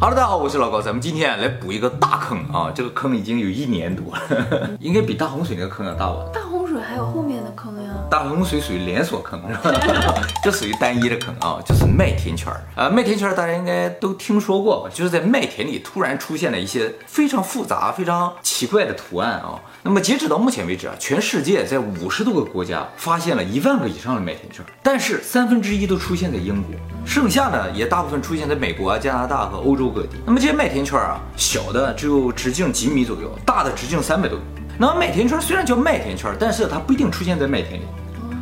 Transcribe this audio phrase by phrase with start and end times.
[0.00, 2.72] 哈喽大家好，我是老高，咱们今天来补一个大坑啊！
[2.74, 6.24] 这个坑已经有一年多了， 应该比大洪水那个坑要大吧？
[6.32, 7.90] 大洪还有后面的坑呀？
[8.10, 9.72] 大洪水属于连锁坑是吧？
[10.42, 12.88] 这属于单一的坑啊，就是麦田圈儿啊。
[12.88, 14.90] 麦田圈儿大家应该都听说过吧？
[14.92, 19.60] 就是在麦田里突然出现了一些非常复杂、非常奇怪的图案啊。
[19.82, 26.72] 那么截止到目前为止啊，全世界在五十多个国家发现了一万个以上的麦田圈，但是三分之一都出现在英国。
[27.06, 30.16] 剩下呢，也大部分出现在美国、加拿大和欧洲各地。
[30.26, 34.44] 那么这些麦田圈啊，小的只有直径几米左右，大的直径三百多米。
[34.80, 37.84] 那么麦田圈虽然叫麦田圈，但是它不一定出现在麦田里，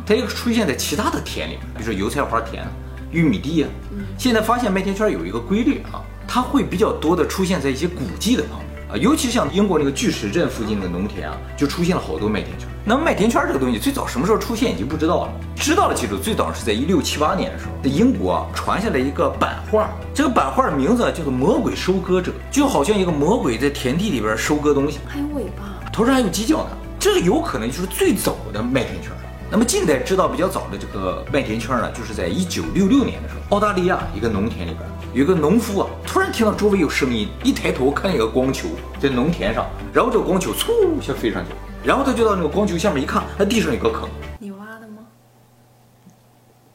[0.05, 2.65] 它也出现在其他的田里，比如说油菜花田、
[3.11, 3.69] 玉米地啊。
[4.17, 8.69] 现在发现麦田圈有一个规律啊，它会比较多的出现在一些古迹的旁边。
[8.89, 12.69] 啊，尤其像英国那个巨石阵附近的农田啊，就出现了好多麦田圈。
[12.85, 26.69] 那么麦田圈这个东西最早什么时候出现已经不知道了，知道了记住，最早是在一六七八年的时候，在英国啊传下来一个版画，这个版画的名字叫做《魔鬼收割者》，就好像一个魔鬼在田地里边收割东西，还有尾巴，头上还有犄角呢。
[26.97, 29.11] 这个有可能就是最早的麦田圈。
[29.51, 34.79] 那么近代知道比较早的这个麦田圈呢，就是在一九六六年的时候，澳大利亚一个农田里边，
[35.13, 41.51] 有个农夫啊，突然听到周围有声音，一抬头看见一个光球在农田上，然后这个光球嗖一下飞上去，
[41.83, 44.07] 然后他就到那个光球下面一看，他地上有个坑，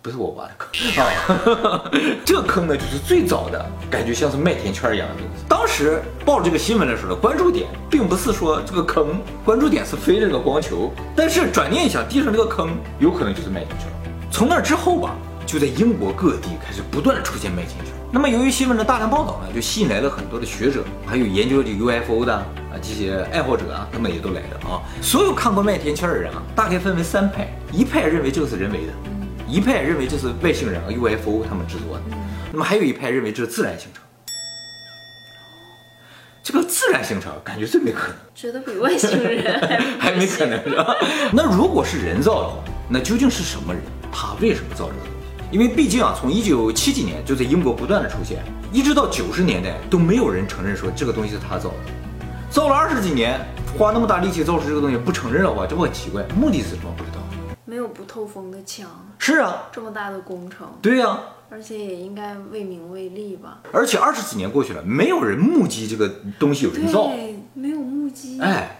[0.04, 1.90] 不是我挖的坑啊，
[2.26, 5.42] 这个坑呢就是最早的感觉像是麦田圈一样的东西。
[5.48, 10.92] 当时报这个新闻的时候，关注点并不是说这个坑，关注点是飞这个光球。
[11.16, 13.88] 但是转念一想，地上这个坑有可能就是麦田圈。
[14.30, 17.94] 从那之后吧，就在英国各地开始不断的出现麦田圈。
[18.12, 22.44] 那么由于新闻的大量报道呢，就吸引来了很多的学者，还有研究这个 UFO 的啊
[22.82, 24.84] 这些爱好者啊，他们也都来了啊。
[25.00, 28.92] 所有看过麦田圈的人啊，大概分为三派，一派认为这个是人为的。
[29.54, 32.02] 一派认为这是外星人啊 UFO 他们制作的，
[32.50, 34.02] 那么还有一派认为这是自然形成。
[36.42, 40.96] 这个自然形成感觉最没可能，觉得比外星人还没可能 是吧？
[41.32, 43.80] 那如果是人造的话，那究竟是什么人？
[44.10, 45.46] 他为什么造这个东西？
[45.52, 48.42] 因为毕竟啊，从一九七几年就在英国不断的出现，
[48.72, 51.76] 一直到九十年代都没有人承认说这个东西是他造的。
[52.50, 53.38] 造了二十几年，
[53.78, 56.24] 花那么大力气造出这个东西不承认的话，这不很奇怪？
[56.34, 56.92] 目的是什么？
[56.96, 57.23] 不知道。
[57.74, 61.18] 没有不透风的墙，是啊，这么大的工程，对呀，
[61.50, 63.62] 而且也应该为名为利吧。
[63.72, 66.08] 而且二十几年过去了，没有人目击这个
[66.38, 68.40] 东西有人造，对，没有目击。
[68.40, 68.78] 哎，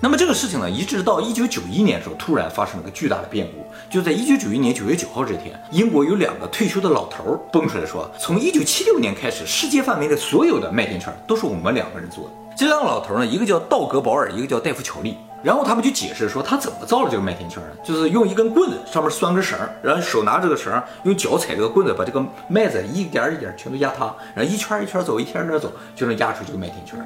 [0.00, 3.62] 那么这个事情呢，一直到一九九一年的时候，突然发生了个巨大的变故。
[3.92, 12.30] 就在一九九一年九月九号这天，英国有两个退休的老头儿蹦出来说，从一九七六年开始，世界范围的所有的麦田圈都是我们两个人做的。
[12.56, 15.18] 这两个老头呢，一个叫道格保尔，一个叫戴夫乔利。
[15.42, 17.70] 然后他们就解释说，他怎么造了这个麦田圈呢？
[17.82, 26.96] 就是用一根棍子，上面拴根绳，然后手拿这个绳，用脚踩这个棍子，把这个麦子一点一点全都压塌，然后一圈一圈走，一圈一圈走，就能压出这个麦田圈。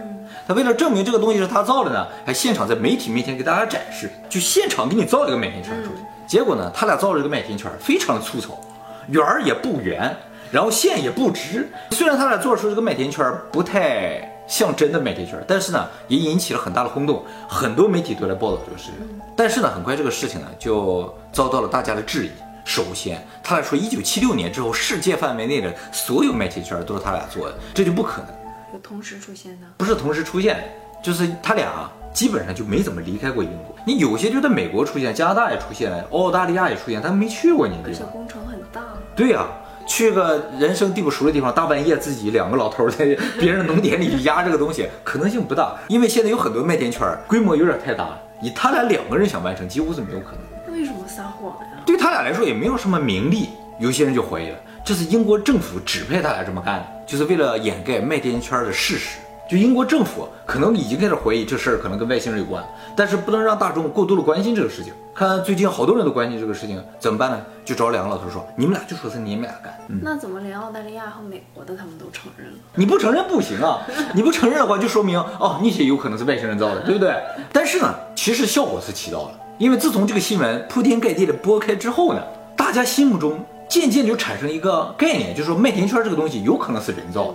[0.47, 5.97] 他为了证明这个东西是他造的呢，还现场在媒体面前给大家展示，就现场给你造这个麦田圈出来。
[6.27, 8.61] 结果呢，他俩造了这个麦田圈，非常的粗糙，
[9.09, 10.15] 圆儿也不圆，
[10.51, 11.67] 然后线也不直。
[11.93, 14.36] 虽然他俩做出这个麦田圈不太。
[14.47, 18.95] 像真的麦田圈，但是呢，也引起了很大的轰动，很多媒体都来报道这个事情。
[19.37, 22.31] 但是呢，很快这个事情呢就遭到了大家的质疑。
[22.65, 28.31] 首先，他俩说一九七六年之后，世界范围内的所有麦田圈都是他俩做的，这就不可能。
[28.73, 29.67] 有同时出现的？
[29.77, 30.65] 不是同时出现，
[31.03, 33.77] 就是他俩基本上就没怎么离开过英国。
[33.85, 37.77] 你有些就在美国出现，加拿大也出现了，澳大利亚也出现，他没去过你。
[37.85, 38.81] 而且工程很大。
[39.15, 39.47] 对呀。
[39.87, 45.77] 去个人生地不熟的地方，大半夜自己两个老头在 别人的农田里去压这个东西，可能性不大。
[45.89, 50.41] 因为现在有很多麦田圈，规模有点太大了，以他俩两个人想完成，几乎是没有可能。
[50.67, 51.67] 那为什么撒谎呀？
[51.87, 59.19] 对他俩来说也没有什么名利，有些人就怀疑了，这是英国政府指派他俩这么干的，就是为了掩盖麦田圈的事实。
[59.49, 62.65] 就英国政府可能已经开始怀疑这事儿可能跟外星人有关，
[62.97, 64.93] 但是不能让大众过多的关心这个事情。
[65.15, 67.41] 看最近好多人都关心这个事情，怎么办呢？
[67.65, 72.59] 就找两个老头说：“你们俩就说是你们俩干。”那怎么连澳大利亚和美国的他们都承认了？
[72.75, 73.81] 你不承认不行啊！
[74.13, 77.15] 你不承认的话，就说明哦，那些有可能是外星人造的，对不对？
[77.53, 82.23] 但是呢，其实效果是起到了，因为自从这个新闻铺天盖地的播开之后呢，
[82.57, 87.35] 大家心目中渐渐就产生一个概念，就是说麦田圈这个东西有可能是人造的。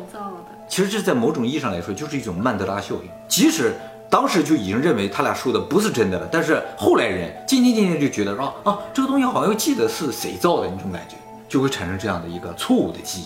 [0.71, 3.09] 其实这在某种意义上来说，就是一种曼德拉效应。
[3.27, 3.75] 即使
[4.09, 11.17] 当时就已经认为他俩说的不是真的了，但是后来人渐渐渐渐就觉得说啊，这个东西好像记得是谁造的那种感觉，
[11.49, 13.25] 就会产生这样的一个错误的记忆。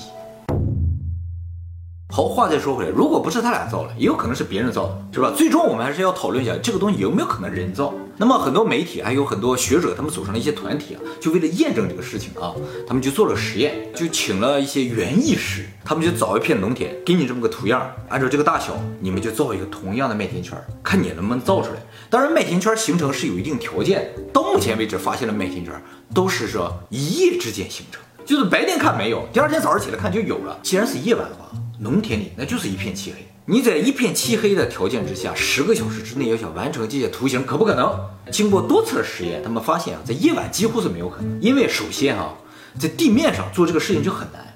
[2.16, 5.34] 好，话再说回来，如果不是他俩造的，也有可能是别人造的，是吧？
[5.36, 7.94] 最终我们还是要讨论一下这个东西有没有可能人造。
[8.16, 12.56] 那么很多媒体还有很多学者，他们组成了一些团体啊，就为了验证这个事情啊，
[12.88, 21.86] 他们就做了实验，就请了一些园艺师，他们就找一片农田，给你这么个图样，按照这个大小，你们就造一个同样的麦田圈，看你能不能造出来。
[22.10, 25.74] 当然，麦田圈形成是有一定条件，到目前为止发现的麦田圈
[26.14, 30.58] 都是说一夜之间形成，就是白天看没有，第二天早上起来看就有了。
[30.64, 31.52] 既然是夜晚的话。
[31.80, 38.00] 农田里那就是一片漆黑，你在一片漆黑的条件之下，十个小时之内要想完成这些图形，可不可能？
[38.32, 42.34] 经过多次的实验，他们发现啊，在夜晚几乎是没有可能，因为首先啊，
[42.80, 44.56] 在地面上做这个事情就很难，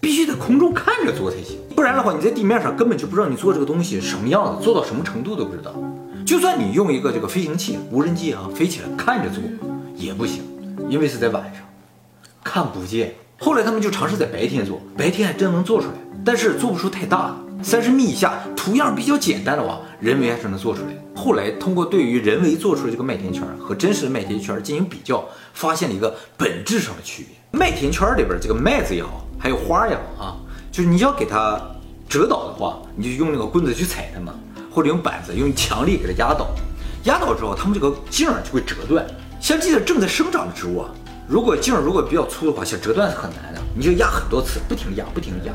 [0.00, 5.74] 必须在空中看着做才行，不然的话，你在地面上根本就不知道你做这个东西什么样子，做到什么程度都不知道。
[6.24, 9.42] 就算你用一个这个飞行器、无人机啊飞起来看着做，
[9.96, 10.44] 也不行，
[10.88, 11.62] 因为是在晚上，
[12.44, 13.16] 看不见。
[13.38, 15.94] 后来他们就尝试在白天做，白天还真能做出来。
[16.24, 20.88] 但是做不出太大，三十米以下图样比较简单的话，人为还是能做出来。
[21.14, 27.58] 后来通过对于人为做出的这个麦田圈和真实的麦田圈进行比较，发现了一个本质上的区别。
[27.58, 30.36] 麦田圈里边这个麦子也好，还有花也好啊，
[30.70, 31.60] 就是你要给它
[32.08, 34.32] 折倒的话，你就用那个棍子去踩它嘛，
[34.70, 36.48] 或者用板子用强力给它压倒。
[37.04, 39.04] 压倒之后，它们这个茎儿就会折断。
[39.40, 40.90] 像这些正在生长的植物啊，
[41.28, 45.52] 如果茎儿如果比较粗的话，想折断是很难的，你就压很多次，不停压，不停压。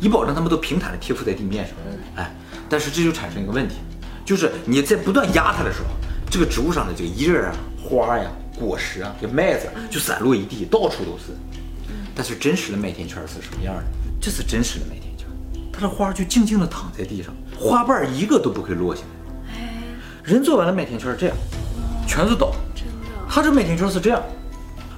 [0.00, 1.74] 以保证它们都平坦的贴附在地面上，
[2.16, 2.34] 哎，
[2.68, 3.76] 但是这就产生一个问题，
[4.24, 5.88] 就是你在不断压它的时候，
[6.30, 11.32] 这个植物上的这个叶儿啊、花呀、果实啊、这麦子就散落一地，到处都是。
[12.14, 13.82] 但是真实的麦田圈是什么样的？
[14.20, 15.26] 这是真实的麦田圈，
[15.72, 19.52] 它的花就静静地躺在地上，花瓣一个都不会落下来。
[19.54, 19.74] 哎，
[20.24, 21.36] 人做完了麦田圈这样，
[22.06, 22.52] 全是倒。
[22.74, 22.92] 真的，
[23.28, 24.20] 它这麦田圈是这样，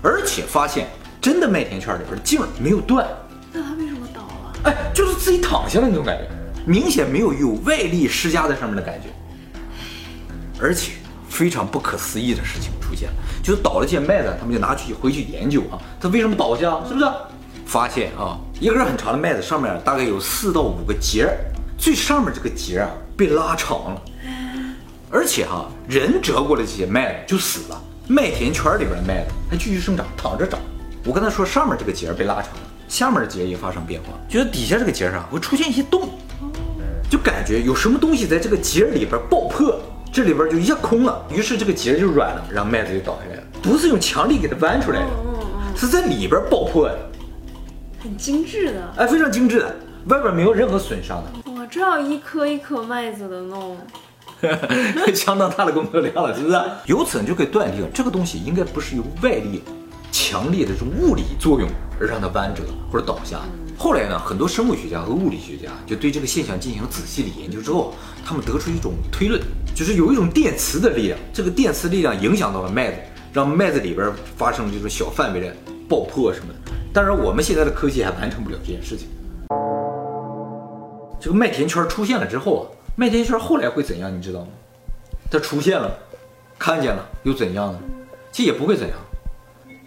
[0.03, 0.89] 而且发现
[1.21, 3.07] 真的麦田圈里边茎没有断。
[4.65, 6.29] 哎，就是自己躺下了那种感觉，
[6.67, 9.09] 明显没有有外力施加在上面的感觉，
[10.61, 10.93] 而且
[11.29, 16.79] 非常不可思议的事情出现了，就是倒了件麦子，他们就拿去回去研究啊，它为什么倒下？
[16.87, 17.07] 是不是？
[17.65, 21.39] 发现啊，一根很长的麦子上面大概有四到五个节儿，
[21.79, 24.03] 最上面这个节啊被拉长了，
[25.09, 30.59] 而且哈，人折过的这些麦子就死了，麦田圈里边的麦子还继续生长，躺着长。
[31.05, 32.70] 我跟他说，上面这个节被拉长了。
[32.91, 36.09] 下面的节也发生变化，就是底下这个节上会出现一些洞，
[37.09, 39.79] 就感觉有什么东西在这个节里边爆破，
[40.13, 43.43] 这里边就一下空了，于是这个节就软了，然后麦子就倒下来了。
[43.63, 45.07] 不是用强力给它弯出来的，
[45.77, 46.99] 是在里边爆破的，
[48.03, 49.77] 很精致的，哎，非常精致的，
[50.09, 51.53] 外边没有任何损伤的。
[51.53, 53.77] 哇，这要一颗一颗麦子的弄，
[55.15, 56.61] 相当大的工作量了，是不是？
[56.87, 59.63] 由此你就可以断定，这个东西应该不是由外力。
[60.11, 61.69] 强烈的这种物理作用
[62.01, 63.41] 而让它弯折或者倒下。
[63.79, 69.41] 后来呢，很多生物学家和物理学家就对这个现象进行了仔细的研究之后，他们得出一种推论，
[69.75, 72.99] 就是有一种电磁的力量，这个电磁力量影响到了麦子，
[73.33, 75.57] 让麦子里边发生就是小范围的
[75.89, 76.59] 爆破什么的。
[76.93, 79.09] 当然，我们现在的科技还完成不了这件事情。
[81.19, 82.65] 这个麦田圈出现了之后啊，
[82.97, 84.15] 麦田圈后来会怎样？
[84.15, 84.49] 你知道吗？
[85.31, 85.91] 它出现了，
[86.59, 87.79] 看见了又怎样呢？
[88.31, 88.99] 其实也不会怎样。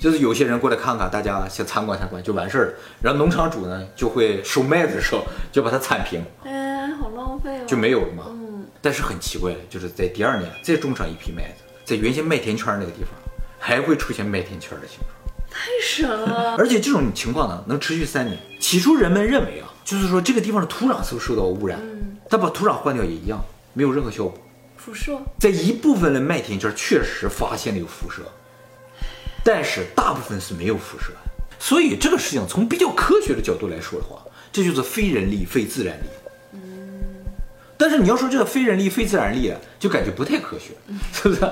[0.03, 2.73] 就是有些人过来看看，大家先参观参观就完事儿了。
[3.01, 8.25] 然后农场主呢就会收麦子的时候就把它铲平，哎，好浪费哦，就没有了嘛。
[8.27, 8.65] 嗯。
[8.81, 13.11] 但是很奇怪，就是在第二年再种上一批麦子，在原先麦田圈那个地方
[13.57, 15.09] 还会出现麦田圈的形状，
[15.49, 16.57] 太神了。
[16.57, 18.37] 而且这种情况呢能持续三年。
[18.59, 21.79] 起初人们认为啊，就是说这个地方的土壤是不是受到污染？
[21.81, 22.17] 嗯。
[22.29, 23.39] 但把土壤换掉也一样，
[23.71, 24.33] 没有任何效果。
[24.75, 25.17] 辐射。
[25.39, 28.21] 在一部分的麦田圈确实发现了有辐射。
[29.43, 31.11] 但是大部分是没有辐射，
[31.59, 34.23] 所以这个事情从比较科学的角度来说的话，
[34.53, 36.05] 这就是非人力、非自然力。
[36.53, 36.59] 嗯。
[37.77, 40.71] 但是你要说这个非人力、非自然力啊，就感觉不太科学，
[41.11, 41.41] 是不是？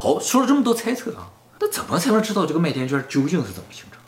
[0.00, 1.30] 好，说了这么多猜测啊，
[1.60, 4.06] 那怎么才能知道这个麦田圈究竟是怎么形成的？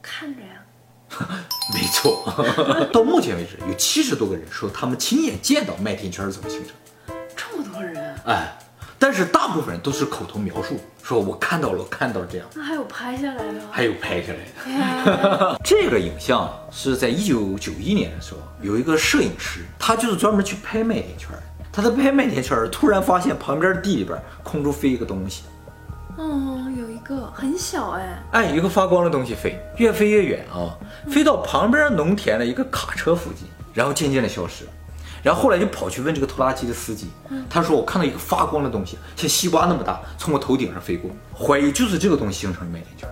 [0.00, 0.62] 看着呀。
[1.74, 2.24] 没错。
[2.92, 6.74] 到目前为止，有七十多个人说他们亲眼见到麦田圈是怎么形成。
[7.34, 8.14] 这么多人？
[8.26, 8.56] 哎。
[9.02, 12.46] 但是大部分人都是口头描述，说我看到了，看到了这样。
[12.54, 13.60] 那还有拍下来的？
[13.68, 14.38] 还有拍下来
[15.04, 15.58] 的。
[15.64, 21.30] 这个影像是在一九九一年的时候，有一个摄影师，他就是专门去拍麦田圈。
[21.72, 25.42] 他在拍麦田圈，突然发现旁边地里边空中飞一个东西。
[26.16, 28.22] 哦，有一个很小哎。
[28.30, 30.78] 哎，一个发光的东西飞，越飞越远啊，
[31.10, 34.70] 飞到旁边农田的一个卡车附近，然后渐渐的消失了。
[35.22, 37.08] 然后后来就跑去问这个拖拉机的司机，
[37.48, 43.08] 他说我看到一个发光的东西，像西瓜那么大，从我头顶上飞过，怀疑就是这个东西形成的麦田圈。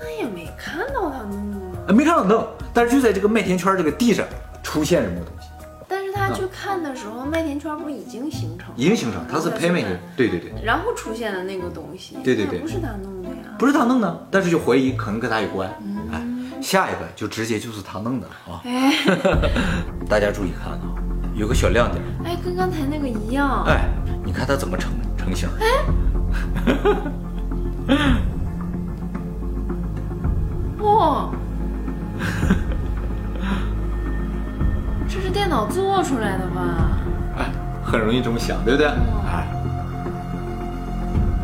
[0.00, 1.76] 那也没看到它弄啊。
[1.88, 4.26] 呃没看到弄，但是就在这个麦田圈这个地上
[4.62, 5.48] 出现什么东西，
[5.86, 8.74] 但是他去看的时候，麦田圈不已经形成了？
[8.76, 13.36] 已经形成，它是拍麦田，对对对，然后出现的那个东西，对对对不是他弄的呀。
[13.58, 15.68] 不是他弄的，但是就怀疑可能跟他有关。
[16.12, 16.26] 哎，
[16.60, 18.60] 下一个就直接就是他弄的啊！
[18.64, 18.92] 哎
[20.08, 20.80] 大家注意看啊，
[21.36, 23.62] 有个小亮点，哎，跟刚才那个一样。
[23.66, 23.90] 哎，
[24.24, 25.66] 你看它怎么成成型哎？
[30.82, 31.28] 哇，
[35.06, 36.98] 这是电脑做出来的吧？
[37.36, 37.52] 哎，
[37.84, 38.86] 很容易这么想，对不对？
[38.86, 39.46] 哎，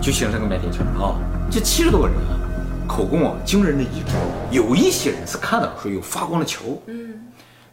[0.01, 1.17] 就形成个麦田圈啊！
[1.51, 2.41] 这七十多个人啊，
[2.89, 4.17] 口供啊惊人的一致，
[4.51, 7.27] 有一些人是看到说有发光的球，嗯，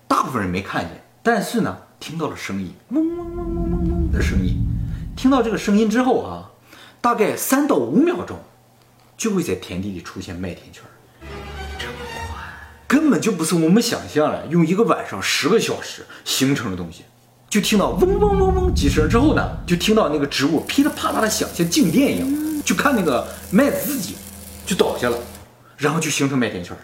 [0.06, 4.56] 大部分人没看见，但是呢，听到了声音，嗡嗡嗡嗡嗡嗡的声音。
[5.18, 6.50] 听到这个声音之后啊，
[7.01, 8.39] 大概三到五秒钟，
[9.18, 10.82] 就会在田地里出现麦田圈。
[11.77, 12.38] 这么快
[12.88, 17.03] 根本就不是我们想象的，用一个晚上十个小时形成的东西。
[17.50, 22.62] 就听到嗡嗡嗡嗡几声之后呢，就听到那个植物噼里啪啦的响，像静电一样。
[22.63, 24.15] 就看那个麦子自己
[24.65, 25.18] 就倒下了，
[25.77, 26.77] 然后就形成麦田圈。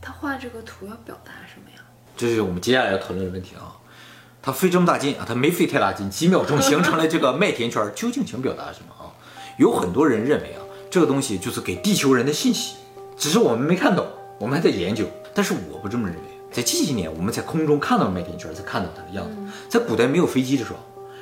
[0.00, 1.82] 他画这个图要表达什么呀？
[2.16, 3.76] 这是我们接下来要讨论的问题啊。
[4.42, 9.08] 他费这么大劲啊，他没费太大劲，几秒钟形成了这个麦田圈，究竟想表达什么啊？
[9.58, 12.76] 有很多人认为啊，这个东西就是给地球人的信息，
[13.16, 14.06] 只是我们没看懂，
[14.38, 15.06] 我们还在研究。
[15.32, 19.36] 但是我不这么认为，在近几年我们在空中看到麦田圈，才看到它的样子。
[19.68, 20.78] 在古代没有飞机的时候，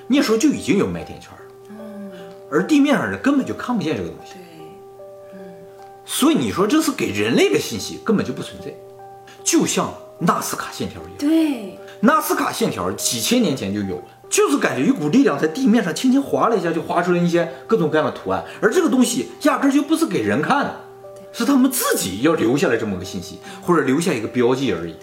[0.08, 2.16] 那时候就已经有麦田圈了，
[2.50, 4.32] 而地面上人根本就看不见这个东西。
[5.30, 5.40] 对，
[6.04, 8.75] 所以你说这是给人类的信息，根本就不存在，
[9.44, 11.14] 就像纳斯卡线条一样。
[11.18, 20.80] 对，纳斯卡线条几千年前就有了，就是感觉一股力量在地面上轻轻划了一下，就划出了一些各种各样的图案，而这个东西压根儿就不是给人看的，
[21.32, 24.94] 是他们自己要留下来这么个信息，或者留下一个标记而已。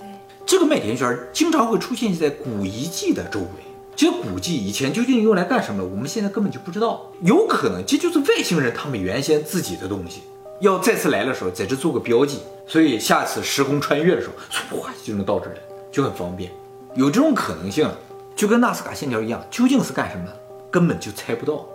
[0.46, 3.48] 这个麦田圈经常会出现在古遗迹的周围。
[3.96, 5.84] 这些古迹以前究竟用来干什么？
[5.84, 7.12] 我们现在根本就不知道。
[7.22, 10.22] 有可能这就是外星人他们原先自己的东西，
[10.60, 15.60] 要再次来的时候在这做个标记，所以下次时空穿越的时候，唰就能到这儿来，
[15.92, 16.52] 就很方便。
[16.96, 17.90] 有这种可能性，
[18.36, 20.26] 就跟纳斯卡线条一样，究竟是干什么，
[20.70, 21.66] 根本就猜不到。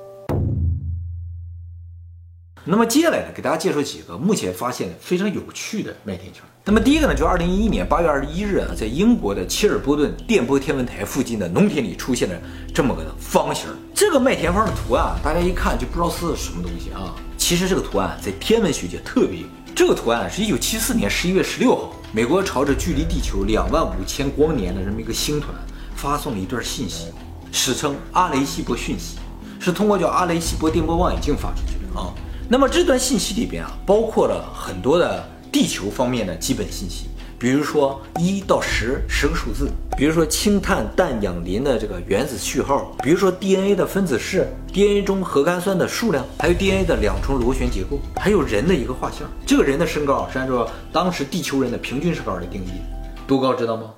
[2.66, 6.42] 那么接下来呢，给大家介绍几个目前发现的非常有趣的麦田圈。
[6.64, 12.35] 那么第一个呢，就是二零一一年八月二十一日啊，在英国的切尔波顿电波天文台附近的农田里出现了
[12.73, 13.66] 这么个方形。
[13.94, 17.14] 这个麦田方的图案，大家一看就不知道是什么东西啊。
[17.37, 19.50] 其实这个图案在天文学界特别有名。
[19.75, 25.52] 这个图案是一九七四年十一月十六号，美国朝着距离地球两万五千光年的这么一个星团
[25.94, 27.09] 发送了一段信息，
[27.52, 29.18] 史称阿雷西博讯息，
[29.61, 32.14] 是通过叫阿雷西博电波望远镜发出去的啊。
[32.48, 37.06] 那么这段信息里边啊，包括了很多的地球方面的基本信息，
[37.38, 49.20] 比如说一到十十个数字，比如说氢碳氮氧磷的这个原子序号，比如说 DNA 的分子式，DNA 中核苷酸的数量，还有 DNA 的两重螺旋结构，还有人的一个画像。
[49.46, 53.90] 这个人的身高是按照当时地球人的平均身高来定义的，多高知道吗？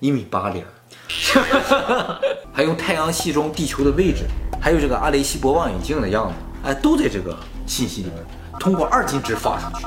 [0.00, 0.62] 一米八零。
[2.52, 4.24] 还有太阳系中地球的位置，
[4.60, 7.36] 还有这个阿雷西博望远镜的样子，哎，都在这个
[7.66, 8.24] 信息里面
[8.58, 9.86] 通过二进制发出去。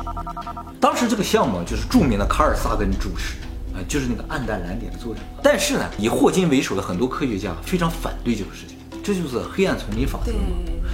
[0.79, 3.35] 当时这个项目就是著名的卡尔萨根主持，
[3.73, 5.21] 啊，就是那个暗淡蓝点的作者。
[5.41, 10.35] 但是呢，以霍金为首的很多科学家非常反对这个事情，这就是黑暗丛林法则对。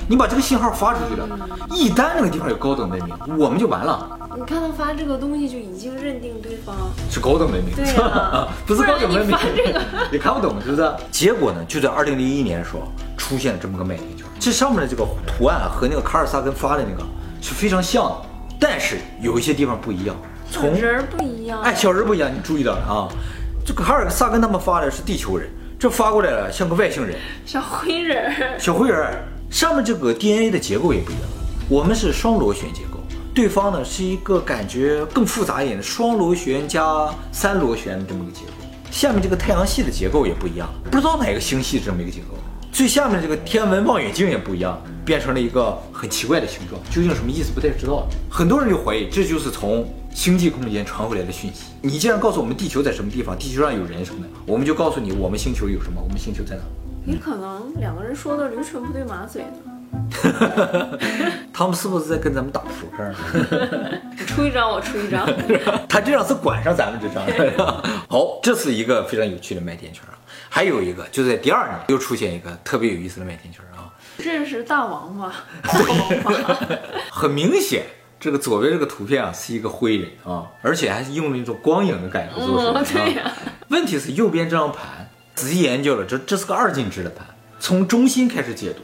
[0.07, 1.27] 你把这个信号发出去了，
[1.71, 6.75] 一旦那个地方有高等文明，我们就完了，你看他发这个东西就已经认定对方，
[7.09, 10.93] 是高等文明，对啊 不是高等文明不然你这个，你看不懂是不是？
[11.09, 12.83] 结果呢，就在二零零一年的时候
[13.27, 17.03] 出现了这么个麦田圈，这上面的这个图案和那个卡尔萨根发的那个
[17.41, 18.21] 是非常像的，
[18.59, 20.15] 但是有一些地方不一样。
[20.51, 21.59] 从人儿不一样。
[21.63, 23.09] 哎，小人不一样，你注意到了啊？
[23.65, 27.17] 这个卡尔萨根他们发的是地球人，这发过来了像个外星人，
[27.47, 31.23] 小灰人儿，小灰人儿，上面这个 DNA 的结构也不一样，
[31.67, 32.99] 我们是双螺旋结构，
[33.33, 38.51] 对方呢是一个感觉更复杂一点的双螺旋加三螺旋的这么一个结构。
[38.91, 42.37] 下面这个太阳系的结构也不一样，不知道哪个星系这么一个结构。
[42.75, 48.05] 最下面这个天文望远镜也不一样，变成了一个很奇怪的形状，究竟什么意思不太知道。
[48.29, 51.67] 很多人就怀疑这就是从星际空间传回来的讯息。
[51.81, 56.63] 你既然告诉我们地球在什么地方，地球上有人什么的，我们就告诉你我们星球有什么，我们星球在哪。
[57.05, 59.45] 你可能两个人说的驴唇不对马嘴。
[61.53, 63.13] 他们是不是在跟咱们打扑克
[64.27, 65.25] 出一张，我出一张。
[65.87, 67.25] 他这张是管上咱们这张。
[68.09, 70.17] 好，这是一个非常有趣的麦田圈啊。
[70.49, 73.91] 还有一个，就在第二年又出现一个特别有意思的麦田圈啊。
[74.17, 75.33] 认识大王吗，
[75.63, 76.55] 大王八。
[77.09, 77.83] 很明显，
[78.19, 82.85] 这个左边这个图片啊是一个灰人啊，而且还是用了一种光影的感觉做出来哦的。
[82.85, 83.31] 对呀
[83.69, 87.25] 问题是右边这张盘，仔细研究了，这这是个二进制的盘，
[87.59, 88.81] 从中心开始解读，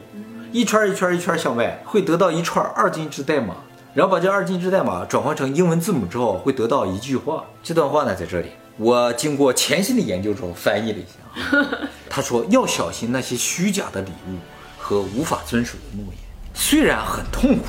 [0.52, 3.56] 一圈一圈一圈向外，会得到一串二进制代码，
[3.94, 7.44] 然后把这二进制代码转换成英文字母之后，会得到一句话。
[7.62, 11.88] 这段话呢，在这里，我经过潜心的研究之后翻译了一下啊。
[12.10, 14.36] 他说要小心那些虚假的礼物
[14.78, 16.16] 和无法遵守的诺言，
[16.52, 17.64] 虽然很痛苦，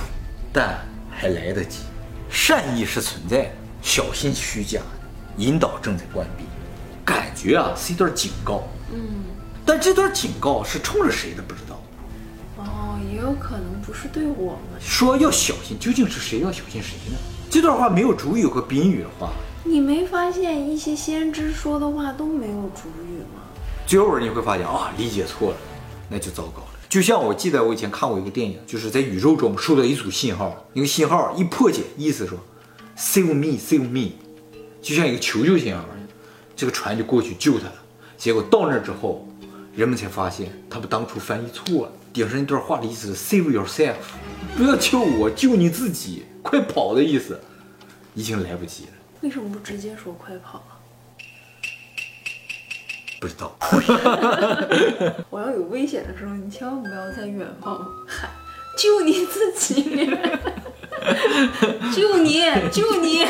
[0.52, 0.78] 但
[1.10, 1.80] 还来得及。
[2.30, 4.82] 善意是存在的，小心虚假，
[5.38, 6.44] 引导正在关闭。
[7.06, 9.24] 感觉啊是一段警告，嗯，
[9.66, 11.73] 但这段警告是冲着谁的不知道。
[13.24, 14.82] 有可能不是对我们。
[14.82, 17.18] 说要小心，究竟是谁要小心谁呢？
[17.50, 19.32] 这段话没有主语和宾语的话，
[19.64, 23.42] 你没发现一些先知说的话都没有主语吗？
[23.88, 25.58] 最后你会发现啊，理解错了，
[26.10, 26.68] 那就糟糕了。
[26.90, 32.38] 就像我记得我以前看过一个电影，就是在宇宙中收到一组信号，那个信号一破解，意思说
[32.98, 34.12] save me save me，
[34.82, 35.84] 就像一个求救信号，
[36.56, 37.76] 这个船就过去救他了。
[38.18, 39.28] 结果到那儿之后，
[39.76, 43.96] 人们才发现他们当初翻译错了，顶上那段话的意思是 save yourself，
[44.56, 47.42] 不要救我，救你自己，快跑的意思，
[48.14, 48.92] 已经来不及了。
[49.22, 50.78] 为什么不直接说快跑啊？
[53.20, 53.56] 不知道，
[55.32, 57.78] 我要有危险的时候，你千万不要在远方
[58.08, 58.30] 喊
[58.78, 59.82] 救你自己，
[61.96, 63.26] 救你，救你。